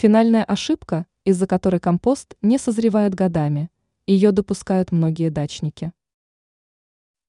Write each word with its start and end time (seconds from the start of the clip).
Финальная 0.00 0.44
ошибка, 0.44 1.04
из-за 1.26 1.46
которой 1.46 1.78
компост 1.78 2.34
не 2.40 2.56
созревает 2.56 3.14
годами. 3.14 3.68
Ее 4.06 4.32
допускают 4.32 4.92
многие 4.92 5.28
дачники. 5.28 5.92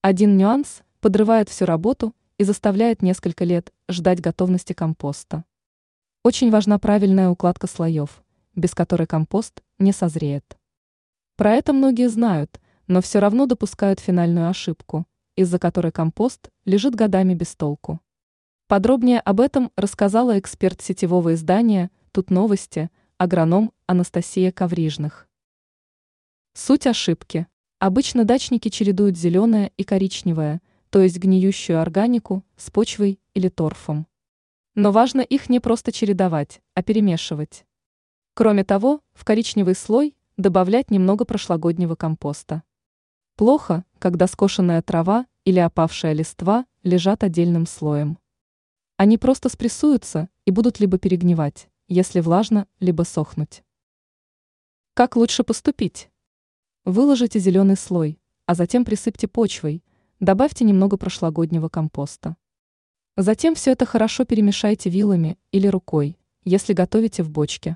Один 0.01 0.37
нюанс 0.37 0.81
подрывает 1.01 1.49
всю 1.49 1.65
работу 1.65 2.15
и 2.37 2.45
заставляет 2.45 3.01
несколько 3.01 3.43
лет 3.43 3.73
ждать 3.89 4.21
готовности 4.21 4.71
компоста. 4.71 5.43
Очень 6.23 6.49
важна 6.49 6.79
правильная 6.79 7.27
укладка 7.27 7.67
слоев, 7.67 8.23
без 8.55 8.73
которой 8.73 9.05
компост 9.05 9.61
не 9.77 9.91
созреет. 9.91 10.57
Про 11.35 11.55
это 11.55 11.73
многие 11.73 12.07
знают, 12.07 12.61
но 12.87 13.01
все 13.01 13.19
равно 13.19 13.47
допускают 13.47 13.99
финальную 13.99 14.47
ошибку, 14.47 15.05
из-за 15.35 15.59
которой 15.59 15.91
компост 15.91 16.49
лежит 16.63 16.95
годами 16.95 17.33
без 17.33 17.53
толку. 17.53 17.99
Подробнее 18.67 19.19
об 19.19 19.41
этом 19.41 19.73
рассказала 19.75 20.39
эксперт 20.39 20.81
сетевого 20.81 21.33
издания 21.33 21.91
«Тут 22.13 22.29
новости», 22.29 22.89
агроном 23.17 23.71
Анастасия 23.85 24.51
Коврижных. 24.51 25.29
Суть 26.53 26.85
ошибки. 26.85 27.47
Обычно 27.79 28.25
дачники 28.25 28.67
чередуют 28.67 29.17
зеленое 29.17 29.71
и 29.77 29.85
коричневое, 29.85 30.61
то 30.89 30.99
есть 30.99 31.19
гниющую 31.19 31.79
органику, 31.79 32.43
с 32.57 32.69
почвой 32.69 33.21
или 33.33 33.47
торфом. 33.47 34.07
Но 34.75 34.91
важно 34.91 35.21
их 35.21 35.47
не 35.47 35.61
просто 35.61 35.93
чередовать, 35.93 36.61
а 36.73 36.83
перемешивать. 36.83 37.65
Кроме 38.33 38.65
того, 38.65 38.99
в 39.13 39.23
коричневый 39.23 39.75
слой 39.75 40.17
добавлять 40.35 40.91
немного 40.91 41.23
прошлогоднего 41.23 41.95
компоста. 41.95 42.63
Плохо, 43.37 43.85
когда 43.99 44.27
скошенная 44.27 44.81
трава 44.81 45.27
или 45.45 45.59
опавшая 45.59 46.11
листва 46.11 46.65
лежат 46.83 47.23
отдельным 47.23 47.65
слоем. 47.65 48.17
Они 48.97 49.17
просто 49.17 49.47
спрессуются 49.47 50.27
и 50.43 50.51
будут 50.51 50.81
либо 50.81 50.97
перегнивать, 50.97 51.70
если 51.91 52.21
влажно, 52.21 52.67
либо 52.79 53.03
сохнуть. 53.03 53.63
Как 54.93 55.17
лучше 55.17 55.43
поступить? 55.43 56.09
Выложите 56.85 57.37
зеленый 57.37 57.75
слой, 57.75 58.17
а 58.45 58.55
затем 58.55 58.85
присыпьте 58.85 59.27
почвой, 59.27 59.83
добавьте 60.21 60.63
немного 60.63 60.95
прошлогоднего 60.95 61.67
компоста. 61.67 62.37
Затем 63.17 63.55
все 63.55 63.71
это 63.71 63.85
хорошо 63.85 64.23
перемешайте 64.23 64.89
вилами 64.89 65.37
или 65.51 65.67
рукой, 65.67 66.17
если 66.45 66.71
готовите 66.71 67.23
в 67.23 67.29
бочке. 67.29 67.75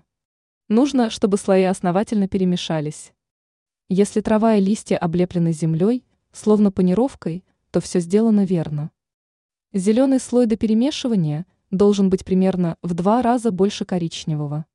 Нужно, 0.70 1.10
чтобы 1.10 1.38
слои 1.38 1.64
основательно 1.64 2.30
перемешались. 2.30 3.12
Если 3.90 4.22
трава 4.22 4.56
и 4.56 4.62
листья 4.62 4.96
облеплены 4.98 5.52
землей, 5.52 6.06
словно 6.32 6.72
панировкой, 6.72 7.44
то 7.70 7.82
все 7.82 8.00
сделано 8.00 8.46
верно. 8.46 8.92
Зеленый 9.74 10.22
слой 10.22 10.46
до 10.46 10.56
перемешивания 10.56 11.46
должен 11.72 12.10
быть 12.10 12.26
примерно 12.26 12.78
в 12.82 12.94
два 12.94 13.22
раза 13.22 13.52
больше 13.52 13.86
коричневого. 13.86 14.66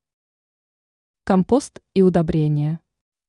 Компост 1.24 1.80
и 1.94 2.02
удобрения. 2.02 2.80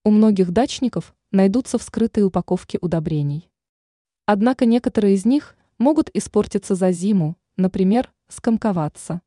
У 0.04 0.12
многих 0.12 0.52
дачников 0.52 1.16
найдутся 1.31 1.78
вскрытые 1.78 2.26
упаковки 2.26 2.78
удобрений. 2.82 3.50
Однако 4.26 4.66
некоторые 4.66 5.16
из 5.16 5.26
них 5.26 5.56
могут 5.78 6.09
испортиться 6.14 6.76
за 6.76 6.92
зиму, 6.92 7.38
например, 7.58 8.12
скомковаться. 8.28 9.22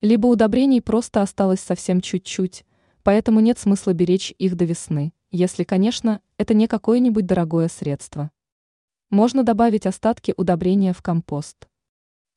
Либо 0.00 0.26
удобрений 0.26 0.80
просто 0.80 1.22
осталось 1.22 1.60
совсем 1.60 2.00
чуть-чуть, 2.00 2.64
поэтому 3.02 3.40
нет 3.40 3.58
смысла 3.58 3.92
беречь 3.92 4.34
их 4.38 4.56
до 4.56 4.64
весны 4.64 5.12
если, 5.30 5.62
конечно, 5.62 6.20
это 6.38 6.54
не 6.54 6.66
какое-нибудь 6.66 7.26
дорогое 7.26 7.68
средство. 7.68 8.30
Можно 9.10 9.44
добавить 9.44 9.86
остатки 9.86 10.34
удобрения 10.36 10.92
в 10.92 11.02
компост. 11.02 11.68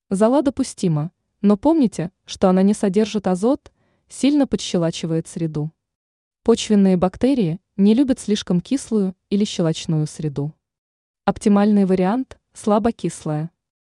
Зола 0.09 0.41
допустима, 0.41 1.11
но 1.41 1.57
помните, 1.57 2.11
что 2.25 2.49
она 2.49 2.61
не 2.61 2.73
содержит 2.73 3.27
азот, 3.27 3.71
сильно 4.07 4.47
подщелачивает 4.47 5.27
среду. 5.27 5.71
Почвенные 6.43 6.97
бактерии 6.97 7.59
не 7.77 7.93
любят 7.93 8.19
слишком 8.19 8.61
кислую 8.61 9.15
или 9.29 9.45
щелочную 9.45 10.07
среду. 10.07 10.53
Оптимальный 11.25 11.85
вариант– 11.85 12.38
слабокислая. 12.53 13.50